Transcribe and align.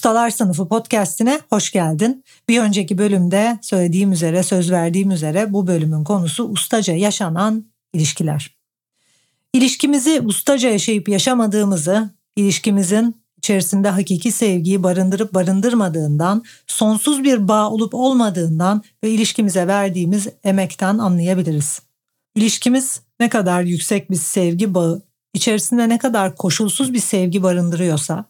Ustalar 0.00 0.30
Sınıfı 0.30 0.68
podcastine 0.68 1.40
hoş 1.50 1.72
geldin. 1.72 2.24
Bir 2.48 2.60
önceki 2.60 2.98
bölümde 2.98 3.58
söylediğim 3.62 4.12
üzere, 4.12 4.42
söz 4.42 4.70
verdiğim 4.70 5.10
üzere 5.10 5.52
bu 5.52 5.66
bölümün 5.66 6.04
konusu 6.04 6.44
ustaca 6.44 6.94
yaşanan 6.94 7.64
ilişkiler. 7.92 8.56
İlişkimizi 9.52 10.20
ustaca 10.20 10.70
yaşayıp 10.70 11.08
yaşamadığımızı, 11.08 12.10
ilişkimizin 12.36 13.16
içerisinde 13.38 13.88
hakiki 13.88 14.32
sevgiyi 14.32 14.82
barındırıp 14.82 15.34
barındırmadığından, 15.34 16.44
sonsuz 16.66 17.24
bir 17.24 17.48
bağ 17.48 17.70
olup 17.70 17.94
olmadığından 17.94 18.82
ve 19.04 19.10
ilişkimize 19.10 19.66
verdiğimiz 19.66 20.28
emekten 20.44 20.98
anlayabiliriz. 20.98 21.80
İlişkimiz 22.34 23.00
ne 23.20 23.28
kadar 23.28 23.62
yüksek 23.62 24.10
bir 24.10 24.16
sevgi 24.16 24.74
bağı, 24.74 25.02
içerisinde 25.34 25.88
ne 25.88 25.98
kadar 25.98 26.36
koşulsuz 26.36 26.92
bir 26.92 27.00
sevgi 27.00 27.42
barındırıyorsa, 27.42 28.24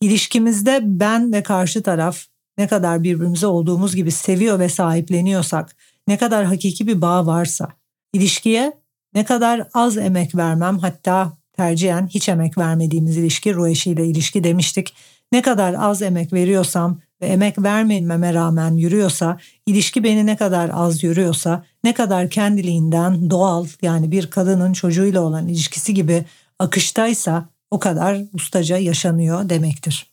ilişkimizde 0.00 0.80
ben 0.82 1.32
ve 1.32 1.42
karşı 1.42 1.82
taraf 1.82 2.24
ne 2.58 2.66
kadar 2.66 3.02
birbirimize 3.02 3.46
olduğumuz 3.46 3.96
gibi 3.96 4.10
seviyor 4.10 4.58
ve 4.58 4.68
sahipleniyorsak, 4.68 5.76
ne 6.08 6.16
kadar 6.16 6.44
hakiki 6.44 6.86
bir 6.86 7.00
bağ 7.00 7.26
varsa, 7.26 7.68
ilişkiye 8.12 8.72
ne 9.14 9.24
kadar 9.24 9.68
az 9.74 9.96
emek 9.96 10.34
vermem 10.34 10.78
hatta 10.78 11.32
tercihen 11.52 12.06
hiç 12.06 12.28
emek 12.28 12.58
vermediğimiz 12.58 13.16
ilişki 13.16 13.54
ruh 13.54 13.68
eşiyle 13.68 14.06
ilişki 14.06 14.44
demiştik. 14.44 14.94
Ne 15.32 15.42
kadar 15.42 15.74
az 15.78 16.02
emek 16.02 16.32
veriyorsam 16.32 17.00
ve 17.22 17.26
emek 17.26 17.62
vermememe 17.62 18.34
rağmen 18.34 18.74
yürüyorsa, 18.74 19.38
ilişki 19.66 20.04
beni 20.04 20.26
ne 20.26 20.36
kadar 20.36 20.70
az 20.72 21.02
yürüyorsa, 21.02 21.64
ne 21.84 21.94
kadar 21.94 22.30
kendiliğinden 22.30 23.30
doğal 23.30 23.66
yani 23.82 24.10
bir 24.10 24.30
kadının 24.30 24.72
çocuğuyla 24.72 25.20
olan 25.20 25.48
ilişkisi 25.48 25.94
gibi 25.94 26.24
akıştaysa 26.58 27.48
o 27.70 27.78
kadar 27.78 28.22
ustaca 28.32 28.76
yaşanıyor 28.76 29.48
demektir. 29.48 30.10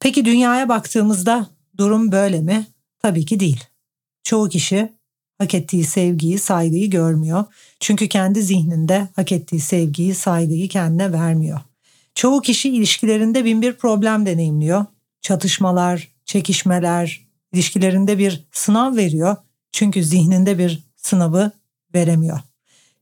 Peki 0.00 0.24
dünyaya 0.24 0.68
baktığımızda 0.68 1.46
durum 1.78 2.12
böyle 2.12 2.40
mi? 2.40 2.66
Tabii 3.02 3.24
ki 3.24 3.40
değil. 3.40 3.64
Çoğu 4.24 4.48
kişi 4.48 4.92
hak 5.38 5.54
ettiği 5.54 5.84
sevgiyi, 5.84 6.38
saygıyı 6.38 6.90
görmüyor. 6.90 7.44
Çünkü 7.80 8.08
kendi 8.08 8.42
zihninde 8.42 9.08
hak 9.16 9.32
ettiği 9.32 9.60
sevgiyi, 9.60 10.14
saygıyı 10.14 10.68
kendine 10.68 11.12
vermiyor. 11.12 11.60
Çoğu 12.14 12.40
kişi 12.40 12.70
ilişkilerinde 12.70 13.44
bin 13.44 13.62
bir 13.62 13.72
problem 13.72 14.26
deneyimliyor. 14.26 14.84
Çatışmalar, 15.22 16.08
çekişmeler, 16.24 17.26
ilişkilerinde 17.52 18.18
bir 18.18 18.44
sınav 18.52 18.96
veriyor. 18.96 19.36
Çünkü 19.72 20.04
zihninde 20.04 20.58
bir 20.58 20.82
sınavı 20.96 21.50
veremiyor. 21.94 22.40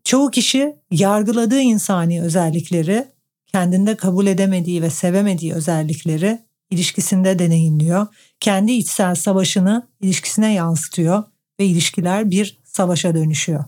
Çoğu 0.05 0.30
kişi 0.30 0.77
yargıladığı 0.91 1.61
insani 1.61 2.22
özellikleri, 2.22 3.08
kendinde 3.55 3.97
kabul 3.97 4.27
edemediği 4.27 4.83
ve 4.83 4.91
sevemediği 4.91 5.55
özellikleri 5.55 6.42
ilişkisinde 6.70 7.38
deneyimliyor. 7.38 8.06
Kendi 8.40 8.73
içsel 8.73 9.14
savaşını 9.14 9.89
ilişkisine 10.01 10.55
yansıtıyor 10.55 11.24
ve 11.61 11.67
ilişkiler 11.67 12.30
bir 12.30 12.58
savaşa 12.64 13.14
dönüşüyor. 13.14 13.64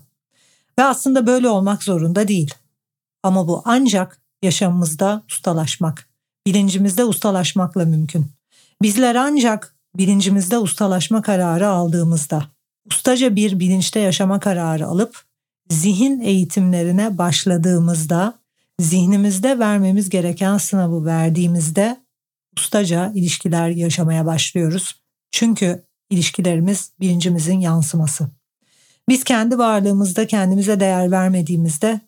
Ve 0.79 0.83
aslında 0.83 1.27
böyle 1.27 1.49
olmak 1.49 1.83
zorunda 1.83 2.27
değil. 2.27 2.53
Ama 3.23 3.47
bu 3.47 3.61
ancak 3.65 4.21
yaşamımızda 4.41 5.23
ustalaşmak, 5.29 6.09
bilincimizde 6.47 7.05
ustalaşmakla 7.05 7.85
mümkün. 7.85 8.25
Bizler 8.81 9.15
ancak 9.15 9.75
bilincimizde 9.97 10.57
ustalaşma 10.57 11.21
kararı 11.21 11.67
aldığımızda, 11.67 12.45
ustaca 12.85 13.35
bir 13.35 13.59
bilinçte 13.59 13.99
yaşama 13.99 14.39
kararı 14.39 14.87
alıp 14.87 15.21
zihin 15.69 16.19
eğitimlerine 16.19 17.17
başladığımızda, 17.17 18.33
zihnimizde 18.79 19.59
vermemiz 19.59 20.09
gereken 20.09 20.57
sınavı 20.57 21.05
verdiğimizde 21.05 21.97
ustaca 22.57 23.11
ilişkiler 23.15 23.69
yaşamaya 23.69 24.25
başlıyoruz. 24.25 25.01
Çünkü 25.31 25.83
ilişkilerimiz 26.09 26.91
bilincimizin 26.99 27.59
yansıması. 27.59 28.29
Biz 29.09 29.23
kendi 29.23 29.57
varlığımızda 29.57 30.27
kendimize 30.27 30.79
değer 30.79 31.11
vermediğimizde 31.11 32.01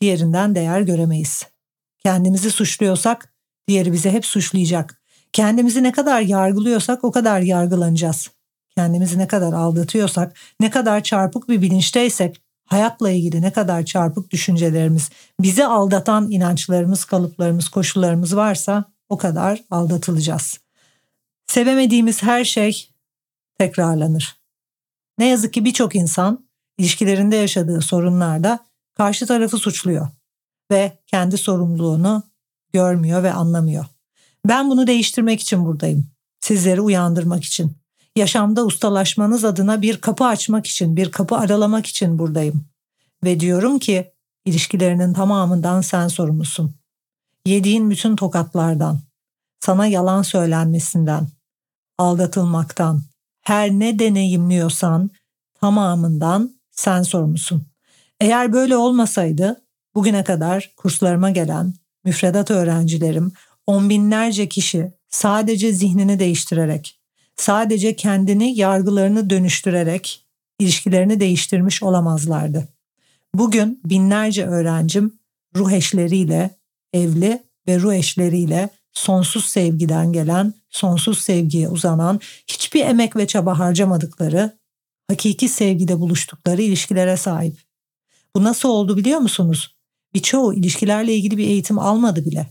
diğerinden 0.00 0.54
değer 0.54 0.80
göremeyiz. 0.80 1.46
Kendimizi 1.98 2.50
suçluyorsak 2.50 3.34
diğeri 3.68 3.92
bizi 3.92 4.10
hep 4.10 4.26
suçlayacak. 4.26 5.02
Kendimizi 5.32 5.82
ne 5.82 5.92
kadar 5.92 6.20
yargılıyorsak 6.20 7.04
o 7.04 7.12
kadar 7.12 7.40
yargılanacağız. 7.40 8.30
Kendimizi 8.76 9.18
ne 9.18 9.26
kadar 9.26 9.52
aldatıyorsak, 9.52 10.36
ne 10.60 10.70
kadar 10.70 11.02
çarpık 11.02 11.48
bir 11.48 11.62
bilinçteysek, 11.62 12.40
hayatla 12.66 13.10
ilgili 13.10 13.42
ne 13.42 13.52
kadar 13.52 13.84
çarpık 13.84 14.30
düşüncelerimiz, 14.30 15.10
bizi 15.40 15.64
aldatan 15.64 16.30
inançlarımız, 16.30 17.04
kalıplarımız, 17.04 17.68
koşullarımız 17.68 18.36
varsa 18.36 18.84
o 19.08 19.16
kadar 19.16 19.64
aldatılacağız. 19.70 20.60
Sevemediğimiz 21.46 22.22
her 22.22 22.44
şey 22.44 22.90
tekrarlanır. 23.58 24.36
Ne 25.18 25.26
yazık 25.26 25.54
ki 25.54 25.64
birçok 25.64 25.96
insan 25.96 26.46
ilişkilerinde 26.78 27.36
yaşadığı 27.36 27.80
sorunlarda 27.80 28.58
karşı 28.94 29.26
tarafı 29.26 29.58
suçluyor 29.58 30.08
ve 30.70 30.98
kendi 31.06 31.38
sorumluluğunu 31.38 32.22
görmüyor 32.72 33.22
ve 33.22 33.32
anlamıyor. 33.32 33.84
Ben 34.46 34.70
bunu 34.70 34.86
değiştirmek 34.86 35.40
için 35.40 35.64
buradayım. 35.64 36.06
Sizleri 36.40 36.80
uyandırmak 36.80 37.44
için. 37.44 37.76
Yaşamda 38.16 38.64
ustalaşmanız 38.64 39.44
adına 39.44 39.82
bir 39.82 40.00
kapı 40.00 40.24
açmak 40.24 40.66
için, 40.66 40.96
bir 40.96 41.10
kapı 41.10 41.36
aralamak 41.36 41.86
için 41.86 42.18
buradayım. 42.18 42.64
Ve 43.24 43.40
diyorum 43.40 43.78
ki 43.78 44.12
ilişkilerinin 44.44 45.12
tamamından 45.12 45.80
sen 45.80 46.08
sorumlusun. 46.08 46.74
Yediğin 47.46 47.90
bütün 47.90 48.16
tokatlardan, 48.16 49.00
sana 49.60 49.86
yalan 49.86 50.22
söylenmesinden, 50.22 51.28
aldatılmaktan, 51.98 53.02
her 53.42 53.70
ne 53.70 53.98
deneyimliyorsan 53.98 55.10
tamamından 55.60 56.60
sen 56.70 57.02
sorumlusun. 57.02 57.66
Eğer 58.20 58.52
böyle 58.52 58.76
olmasaydı 58.76 59.62
bugüne 59.94 60.24
kadar 60.24 60.72
kurslarıma 60.76 61.30
gelen 61.30 61.74
müfredat 62.04 62.50
öğrencilerim 62.50 63.32
on 63.66 63.88
binlerce 63.90 64.48
kişi 64.48 64.92
sadece 65.08 65.72
zihnini 65.72 66.18
değiştirerek, 66.18 67.00
sadece 67.36 67.96
kendini 67.96 68.58
yargılarını 68.58 69.30
dönüştürerek 69.30 70.26
ilişkilerini 70.58 71.20
değiştirmiş 71.20 71.82
olamazlardı. 71.82 72.68
Bugün 73.34 73.80
binlerce 73.84 74.46
öğrencim 74.46 75.18
ruh 75.56 75.72
eşleriyle 75.72 76.50
evli 76.92 77.42
ve 77.68 77.80
ruh 77.80 77.94
eşleriyle 77.94 78.70
sonsuz 78.92 79.44
sevgiden 79.44 80.12
gelen, 80.12 80.54
sonsuz 80.70 81.18
sevgiye 81.18 81.68
uzanan, 81.68 82.20
hiçbir 82.46 82.84
emek 82.84 83.16
ve 83.16 83.26
çaba 83.26 83.58
harcamadıkları, 83.58 84.58
hakiki 85.10 85.48
sevgide 85.48 86.00
buluştukları 86.00 86.62
ilişkilere 86.62 87.16
sahip. 87.16 87.56
Bu 88.36 88.44
nasıl 88.44 88.68
oldu 88.68 88.96
biliyor 88.96 89.18
musunuz? 89.18 89.76
Birçoğu 90.14 90.54
ilişkilerle 90.54 91.14
ilgili 91.14 91.36
bir 91.36 91.46
eğitim 91.46 91.78
almadı 91.78 92.24
bile. 92.24 92.46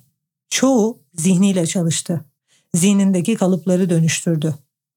Çoğu 0.50 1.04
zihniyle 1.14 1.68
çalıştı. 1.68 2.26
Zihnindeki 2.74 3.36
kalıpları 3.36 3.90
dönüştürdü. 3.90 4.56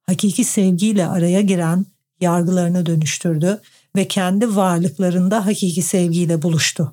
Hakiki 0.08 0.44
sevgiyle 0.44 1.06
araya 1.06 1.40
giren 1.40 1.86
yargılarını 2.20 2.86
dönüştürdü 2.86 3.60
ve 3.96 4.08
kendi 4.08 4.56
varlıklarında 4.56 5.46
hakiki 5.46 5.82
sevgiyle 5.82 6.42
buluştu. 6.42 6.92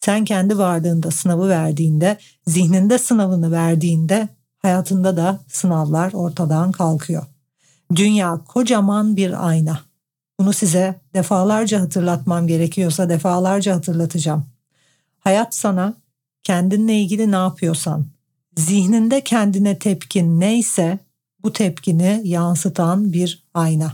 Sen 0.00 0.24
kendi 0.24 0.58
varlığında 0.58 1.10
sınavı 1.10 1.48
verdiğinde, 1.48 2.18
zihninde 2.46 2.98
sınavını 2.98 3.52
verdiğinde 3.52 4.28
hayatında 4.58 5.16
da 5.16 5.40
sınavlar 5.48 6.12
ortadan 6.12 6.72
kalkıyor. 6.72 7.22
Dünya 7.94 8.44
kocaman 8.48 9.16
bir 9.16 9.48
ayna. 9.48 9.80
Bunu 10.40 10.52
size 10.52 11.00
defalarca 11.14 11.80
hatırlatmam 11.80 12.46
gerekiyorsa 12.46 13.08
defalarca 13.08 13.74
hatırlatacağım. 13.74 14.46
Hayat 15.18 15.54
sana 15.54 15.94
kendinle 16.42 17.00
ilgili 17.00 17.32
ne 17.32 17.36
yapıyorsan, 17.36 18.06
zihninde 18.56 19.20
kendine 19.20 19.78
tepkin 19.78 20.40
neyse 20.40 20.98
bu 21.46 21.52
tepkini 21.52 22.20
yansıtan 22.24 23.12
bir 23.12 23.44
ayna. 23.54 23.92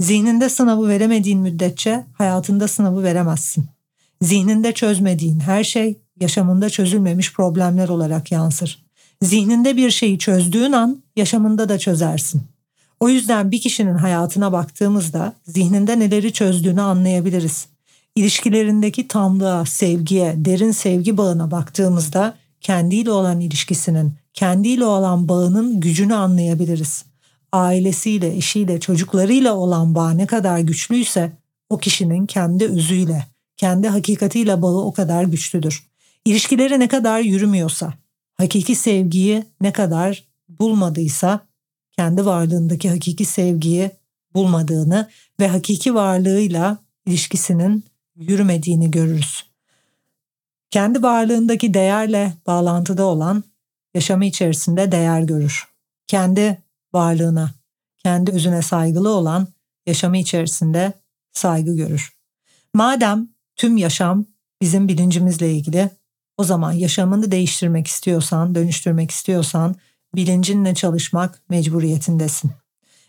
Zihninde 0.00 0.48
sınavı 0.48 0.88
veremediğin 0.88 1.40
müddetçe 1.40 2.06
hayatında 2.18 2.68
sınavı 2.68 3.02
veremezsin. 3.02 3.66
Zihninde 4.22 4.72
çözmediğin 4.72 5.40
her 5.40 5.64
şey 5.64 5.98
yaşamında 6.20 6.70
çözülmemiş 6.70 7.32
problemler 7.32 7.88
olarak 7.88 8.32
yansır. 8.32 8.84
Zihninde 9.22 9.76
bir 9.76 9.90
şeyi 9.90 10.18
çözdüğün 10.18 10.72
an 10.72 11.02
yaşamında 11.16 11.68
da 11.68 11.78
çözersin. 11.78 12.42
O 13.00 13.08
yüzden 13.08 13.50
bir 13.50 13.60
kişinin 13.60 13.94
hayatına 13.94 14.52
baktığımızda 14.52 15.32
zihninde 15.46 15.98
neleri 15.98 16.32
çözdüğünü 16.32 16.80
anlayabiliriz. 16.80 17.66
İlişkilerindeki 18.16 19.08
tamlığa, 19.08 19.64
sevgiye, 19.64 20.34
derin 20.36 20.72
sevgi 20.72 21.16
bağına 21.16 21.50
baktığımızda 21.50 22.34
kendiyle 22.60 23.10
olan 23.10 23.40
ilişkisinin, 23.40 24.14
kendiyle 24.34 24.84
olan 24.84 25.28
bağının 25.28 25.80
gücünü 25.80 26.14
anlayabiliriz. 26.14 27.04
Ailesiyle, 27.52 28.36
eşiyle, 28.36 28.80
çocuklarıyla 28.80 29.54
olan 29.54 29.94
bağ 29.94 30.10
ne 30.10 30.26
kadar 30.26 30.58
güçlüyse 30.58 31.32
o 31.70 31.78
kişinin 31.78 32.26
kendi 32.26 32.64
özüyle, 32.64 33.26
kendi 33.56 33.88
hakikatiyle 33.88 34.62
bağı 34.62 34.84
o 34.84 34.92
kadar 34.92 35.24
güçlüdür. 35.24 35.86
İlişkileri 36.24 36.80
ne 36.80 36.88
kadar 36.88 37.20
yürümüyorsa, 37.20 37.92
hakiki 38.34 38.74
sevgiyi 38.74 39.44
ne 39.60 39.72
kadar 39.72 40.24
bulmadıysa 40.48 41.40
kendi 41.96 42.26
varlığındaki 42.26 42.90
hakiki 42.90 43.24
sevgiyi 43.24 43.90
bulmadığını 44.34 45.08
ve 45.40 45.48
hakiki 45.48 45.94
varlığıyla 45.94 46.78
ilişkisinin 47.06 47.84
yürümediğini 48.16 48.90
görürüz. 48.90 49.44
Kendi 50.70 51.02
varlığındaki 51.02 51.74
değerle 51.74 52.34
bağlantıda 52.46 53.04
olan 53.04 53.44
yaşamı 53.94 54.24
içerisinde 54.24 54.92
değer 54.92 55.22
görür. 55.22 55.68
Kendi 56.06 56.62
varlığına, 56.92 57.50
kendi 57.98 58.30
özüne 58.30 58.62
saygılı 58.62 59.10
olan 59.10 59.48
yaşamı 59.86 60.18
içerisinde 60.18 60.92
saygı 61.32 61.76
görür. 61.76 62.12
Madem 62.74 63.28
tüm 63.56 63.76
yaşam 63.76 64.26
bizim 64.60 64.88
bilincimizle 64.88 65.52
ilgili 65.52 65.90
o 66.38 66.44
zaman 66.44 66.72
yaşamını 66.72 67.30
değiştirmek 67.30 67.86
istiyorsan, 67.86 68.54
dönüştürmek 68.54 69.10
istiyorsan 69.10 69.76
bilincinle 70.14 70.74
çalışmak 70.74 71.42
mecburiyetindesin. 71.48 72.50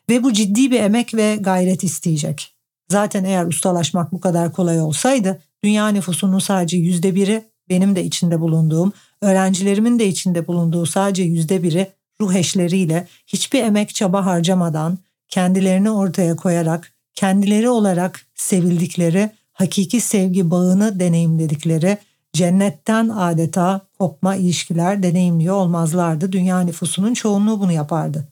Ve 0.10 0.24
bu 0.24 0.34
ciddi 0.34 0.72
bir 0.72 0.80
emek 0.80 1.14
ve 1.14 1.36
gayret 1.36 1.84
isteyecek. 1.84 2.56
Zaten 2.90 3.24
eğer 3.24 3.46
ustalaşmak 3.46 4.12
bu 4.12 4.20
kadar 4.20 4.54
kolay 4.54 4.82
olsaydı 4.82 5.42
dünya 5.64 5.88
nüfusunun 5.88 6.40
sadece 6.40 6.78
yüzde 6.78 7.16
biri 7.16 7.44
benim 7.70 7.96
de 7.96 8.04
içinde 8.04 8.40
bulunduğum, 8.40 8.94
öğrencilerimin 9.24 10.00
de 10.00 10.08
içinde 10.08 10.48
bulunduğu 10.48 10.86
sadece 10.86 11.24
yüzde 11.24 11.64
biri 11.64 11.88
ruh 12.22 12.34
eşleriyle 12.34 13.08
hiçbir 13.28 13.64
emek 13.64 13.96
çaba 13.96 14.26
harcamadan 14.26 14.98
kendilerini 15.28 15.92
ortaya 15.92 16.36
koyarak 16.36 16.94
kendileri 17.14 17.70
olarak 17.70 18.22
sevildikleri 18.36 19.30
hakiki 19.54 20.02
sevgi 20.02 20.52
bağını 20.52 21.00
deneyimledikleri 21.00 21.98
cennetten 22.34 23.10
adeta 23.10 23.82
kopma 24.00 24.36
ilişkiler 24.36 25.04
deneyimliyor 25.04 25.56
olmazlardı. 25.56 26.32
Dünya 26.32 26.62
nüfusunun 26.62 27.14
çoğunluğu 27.14 27.60
bunu 27.60 27.72
yapardı. 27.72 28.28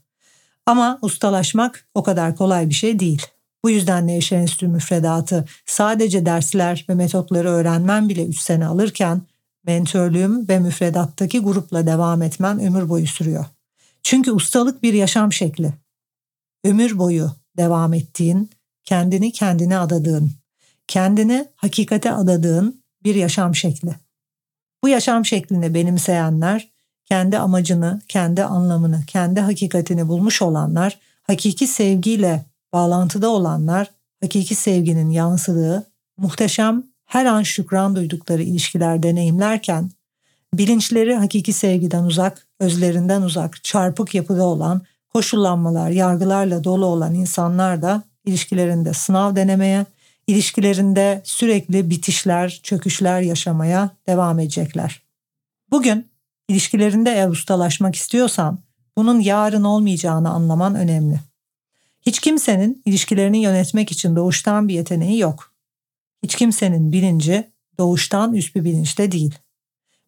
Ama 0.66 1.00
ustalaşmak 1.02 1.86
o 1.94 2.04
kadar 2.04 2.36
kolay 2.36 2.70
bir 2.70 2.74
şey 2.74 3.00
değil. 3.00 3.22
Bu 3.64 3.70
yüzden 3.70 4.08
Nevşehir 4.08 4.42
Enstitü 4.42 4.68
müfredatı 4.68 5.46
sadece 5.66 6.26
dersler 6.26 6.86
ve 6.90 6.94
metotları 6.94 7.50
öğrenmen 7.50 8.10
bile 8.10 8.26
3 8.26 8.40
sene 8.40 8.66
alırken 8.66 9.22
mentörlüğüm 9.66 10.50
ve 10.50 10.60
müfredattaki 10.60 11.40
grupla 11.40 11.88
devam 11.88 12.22
etmen 12.22 12.60
ömür 12.60 12.90
boyu 12.90 13.08
sürüyor. 13.08 13.46
Çünkü 14.04 14.32
ustalık 14.32 14.84
bir 14.84 14.94
yaşam 14.94 15.34
şekli. 15.34 15.74
Ömür 16.64 16.98
boyu 16.98 17.32
devam 17.58 17.94
ettiğin, 17.94 18.50
kendini 18.84 19.32
kendine 19.32 19.78
adadığın, 19.78 20.32
kendini 20.88 21.48
hakikate 21.56 22.12
adadığın 22.12 22.82
bir 23.04 23.16
yaşam 23.16 23.56
şekli. 23.56 23.96
Bu 24.84 24.90
yaşam 24.90 25.26
şeklini 25.26 25.74
benimseyenler, 25.74 26.72
kendi 27.06 27.38
amacını, 27.38 28.02
kendi 28.08 28.44
anlamını, 28.44 29.04
kendi 29.08 29.40
hakikatini 29.40 30.08
bulmuş 30.08 30.42
olanlar, 30.42 31.00
hakiki 31.24 31.68
sevgiyle 31.68 32.46
bağlantıda 32.74 33.30
olanlar, 33.30 33.92
hakiki 34.22 34.56
sevginin 34.56 35.10
yansıdığı, 35.10 35.92
muhteşem, 36.18 36.84
her 37.12 37.26
an 37.26 37.44
şükran 37.44 37.96
duydukları 37.96 38.44
ilişkiler 38.44 39.04
deneyimlerken, 39.04 39.92
bilinçleri 40.54 41.16
hakiki 41.16 41.54
sevgiden 41.54 42.04
uzak, 42.04 42.48
özlerinden 42.60 43.22
uzak, 43.22 43.64
çarpık 43.64 44.16
yapıda 44.16 44.44
olan, 44.44 44.82
koşullanmalar, 45.14 45.90
yargılarla 45.90 46.64
dolu 46.64 46.86
olan 46.86 47.14
insanlar 47.14 47.82
da 47.82 48.04
ilişkilerinde 48.26 48.94
sınav 48.94 49.36
denemeye, 49.36 49.86
ilişkilerinde 50.28 51.22
sürekli 51.24 51.90
bitişler, 51.90 52.60
çöküşler 52.64 53.22
yaşamaya 53.22 53.90
devam 54.08 54.40
edecekler. 54.40 55.02
Bugün 55.72 56.08
ilişkilerinde 56.48 57.12
eğer 57.12 57.30
ustalaşmak 57.30 57.96
istiyorsan 57.96 58.60
bunun 58.98 59.20
yarın 59.20 59.64
olmayacağını 59.64 60.30
anlaman 60.30 60.76
önemli. 60.76 61.20
Hiç 62.02 62.20
kimsenin 62.20 62.82
ilişkilerini 62.86 63.42
yönetmek 63.42 63.92
için 63.92 64.16
doğuştan 64.16 64.68
bir 64.68 64.74
yeteneği 64.74 65.20
yok. 65.20 65.51
Hiç 66.24 66.36
kimsenin 66.36 66.92
bilinci 66.92 67.52
doğuştan 67.78 68.34
üst 68.34 68.56
bir 68.56 68.64
bilinçte 68.64 69.12
değil. 69.12 69.36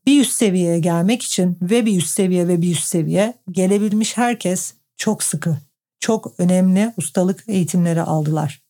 Bir 0.06 0.22
üst 0.22 0.32
seviyeye 0.32 0.80
gelmek 0.80 1.24
için 1.24 1.58
ve 1.62 1.86
bir 1.86 1.98
üst 1.98 2.10
seviye 2.10 2.48
ve 2.48 2.62
bir 2.62 2.72
üst 2.72 2.84
seviye 2.84 3.34
gelebilmiş 3.52 4.18
herkes 4.18 4.74
çok 4.98 5.24
sıkı, 5.24 5.58
çok 6.00 6.34
önemli 6.38 6.94
ustalık 6.98 7.44
eğitimleri 7.48 8.02
aldılar. 8.02 8.62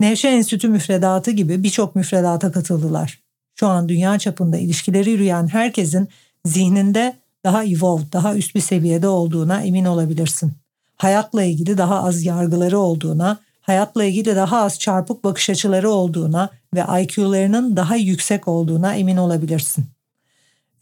Nevşehir 0.00 0.32
Enstitü 0.32 0.68
müfredatı 0.68 1.30
gibi 1.30 1.62
birçok 1.62 1.96
müfredata 1.96 2.52
katıldılar. 2.52 3.22
Şu 3.54 3.66
an 3.66 3.88
dünya 3.88 4.18
çapında 4.18 4.58
ilişkileri 4.58 5.10
yürüyen 5.10 5.46
herkesin 5.46 6.08
zihninde 6.44 7.16
daha 7.44 7.64
evolved, 7.64 8.12
daha 8.12 8.36
üst 8.36 8.54
bir 8.54 8.60
seviyede 8.60 9.08
olduğuna 9.08 9.62
emin 9.62 9.84
olabilirsin. 9.84 10.52
Hayatla 10.96 11.42
ilgili 11.42 11.78
daha 11.78 12.02
az 12.04 12.24
yargıları 12.24 12.78
olduğuna, 12.78 13.38
hayatla 13.66 14.04
ilgili 14.04 14.36
daha 14.36 14.62
az 14.62 14.78
çarpık 14.78 15.24
bakış 15.24 15.50
açıları 15.50 15.90
olduğuna 15.90 16.50
ve 16.74 17.02
IQ'larının 17.02 17.76
daha 17.76 17.96
yüksek 17.96 18.48
olduğuna 18.48 18.94
emin 18.94 19.16
olabilirsin. 19.16 19.86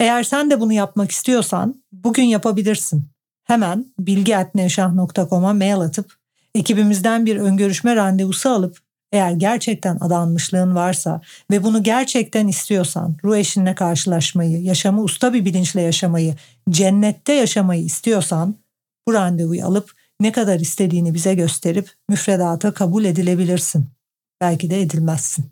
Eğer 0.01 0.23
sen 0.23 0.51
de 0.51 0.61
bunu 0.61 0.73
yapmak 0.73 1.11
istiyorsan 1.11 1.83
bugün 1.93 2.23
yapabilirsin. 2.23 3.05
Hemen 3.45 3.87
bilgi.nevşah.com'a 3.99 5.53
mail 5.53 5.81
atıp 5.81 6.15
ekibimizden 6.55 7.27
bir 7.27 7.37
öngörüşme 7.37 7.97
randevusu 7.97 8.49
alıp 8.49 8.79
eğer 9.13 9.33
gerçekten 9.33 9.99
adanmışlığın 10.01 10.75
varsa 10.75 11.21
ve 11.51 11.63
bunu 11.63 11.83
gerçekten 11.83 12.49
istiyorsan, 12.49 13.17
ruh 13.25 13.37
eşinle 13.37 13.75
karşılaşmayı, 13.75 14.63
yaşamı 14.63 15.03
usta 15.03 15.32
bir 15.32 15.44
bilinçle 15.44 15.81
yaşamayı, 15.81 16.35
cennette 16.70 17.32
yaşamayı 17.32 17.85
istiyorsan 17.85 18.55
bu 19.08 19.13
randevuyu 19.13 19.67
alıp 19.67 19.93
ne 20.25 20.33
kadar 20.33 20.61
istediğini 20.61 21.15
bize 21.15 21.35
gösterip 21.35 21.91
müfredata 22.09 22.75
kabul 22.75 23.05
edilebilirsin. 23.05 23.87
Belki 24.41 24.71
de 24.71 24.81
edilmezsin. 24.81 25.45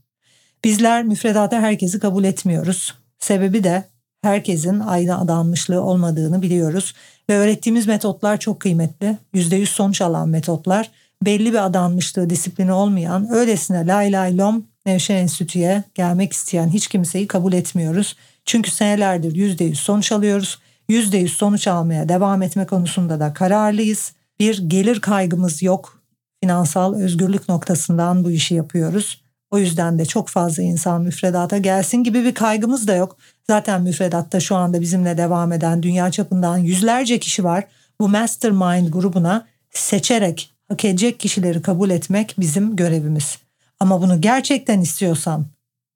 Bizler 0.65 1.05
müfredata 1.05 1.61
herkesi 1.61 2.01
kabul 2.01 2.25
etmiyoruz. 2.25 2.95
Sebebi 3.19 3.65
de 3.65 3.85
herkesin 4.23 4.81
aynı 4.81 5.21
adanmışlığı 5.21 5.83
olmadığını 5.83 6.43
biliyoruz 6.43 6.95
ve 7.31 7.37
öğrettiğimiz 7.37 7.87
metotlar 7.87 8.41
çok 8.41 8.61
kıymetli. 8.61 9.19
%100 9.35 9.67
sonuç 9.67 10.01
alan 10.01 10.29
metotlar 10.29 10.91
belli 11.23 11.53
bir 11.53 11.67
adanmışlığı, 11.67 12.31
disiplini 12.31 12.73
olmayan, 12.73 13.33
öylesine 13.33 13.87
lay 13.87 14.13
lay 14.13 14.39
lom 14.39 14.67
Nevşehir 14.87 15.19
Enstitü'ye 15.19 15.85
gelmek 15.95 16.33
isteyen 16.33 16.69
hiç 16.69 16.87
kimseyi 16.87 17.27
kabul 17.27 17.53
etmiyoruz. 17.53 18.17
Çünkü 18.45 18.71
senelerdir 18.71 19.35
%100 19.35 19.75
sonuç 19.75 20.13
alıyoruz. 20.13 20.59
%100 20.89 21.29
sonuç 21.29 21.69
almaya 21.69 22.09
devam 22.09 22.43
etme 22.43 22.67
konusunda 22.67 23.21
da 23.21 23.33
kararlıyız. 23.33 24.13
Bir 24.43 24.59
gelir 24.59 25.01
kaygımız 25.01 25.63
yok. 25.63 26.03
Finansal 26.41 26.95
özgürlük 26.95 27.49
noktasından 27.49 28.25
bu 28.25 28.31
işi 28.31 28.55
yapıyoruz. 28.55 29.23
O 29.51 29.59
yüzden 29.59 29.99
de 29.99 30.05
çok 30.05 30.29
fazla 30.29 30.63
insan 30.63 31.03
müfredata 31.03 31.59
gelsin 31.59 32.05
gibi 32.05 32.25
bir 32.25 32.35
kaygımız 32.35 32.89
da 32.89 32.95
yok. 32.95 33.17
Zaten 33.47 33.83
müfredatta 33.83 34.41
şu 34.41 34.57
anda 34.57 34.81
bizimle 34.81 35.19
devam 35.19 35.53
eden 35.53 35.83
dünya 35.83 36.11
çapından 36.11 36.59
yüzlerce 36.59 37.19
kişi 37.19 37.45
var. 37.45 37.65
Bu 38.01 38.09
mastermind 38.09 38.89
grubuna 38.89 39.47
seçerek 39.71 40.55
hak 40.69 40.85
edecek 40.85 41.21
kişileri 41.21 41.63
kabul 41.63 41.91
etmek 41.91 42.35
bizim 42.39 42.77
görevimiz. 42.77 43.39
Ama 43.81 44.03
bunu 44.03 44.21
gerçekten 44.21 44.81
istiyorsan, 44.81 45.47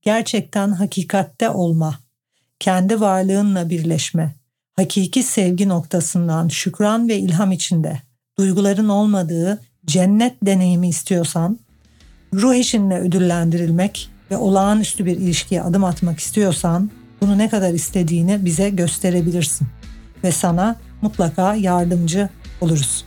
gerçekten 0.02 0.72
hakikatte 0.72 1.50
olma, 1.50 1.98
kendi 2.58 3.00
varlığınla 3.00 3.70
birleşme, 3.70 4.34
hakiki 4.76 5.22
sevgi 5.22 5.68
noktasından 5.68 6.48
şükran 6.48 7.08
ve 7.08 7.18
ilham 7.18 7.52
içinde 7.52 8.05
duyguların 8.38 8.88
olmadığı 8.88 9.60
cennet 9.86 10.34
deneyimi 10.42 10.88
istiyorsan, 10.88 11.58
ruh 12.34 12.54
eşinle 12.54 12.98
ödüllendirilmek 12.98 14.10
ve 14.30 14.36
olağanüstü 14.36 15.06
bir 15.06 15.16
ilişkiye 15.16 15.62
adım 15.62 15.84
atmak 15.84 16.18
istiyorsan 16.18 16.90
bunu 17.20 17.38
ne 17.38 17.48
kadar 17.48 17.74
istediğini 17.74 18.44
bize 18.44 18.70
gösterebilirsin 18.70 19.66
ve 20.24 20.32
sana 20.32 20.76
mutlaka 21.02 21.54
yardımcı 21.54 22.28
oluruz. 22.60 23.04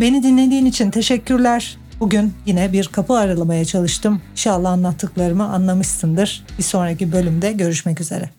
Beni 0.00 0.22
dinlediğin 0.22 0.66
için 0.66 0.90
teşekkürler. 0.90 1.76
Bugün 2.00 2.34
yine 2.46 2.72
bir 2.72 2.86
kapı 2.86 3.14
aralamaya 3.14 3.64
çalıştım. 3.64 4.20
İnşallah 4.32 4.72
anlattıklarımı 4.72 5.48
anlamışsındır. 5.48 6.44
Bir 6.58 6.62
sonraki 6.62 7.12
bölümde 7.12 7.52
görüşmek 7.52 8.00
üzere. 8.00 8.30